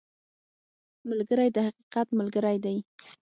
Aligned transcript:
ملګری 1.09 1.49
د 1.55 1.57
حقیقت 1.67 2.07
ملګری 2.19 2.57
دی 2.65 2.75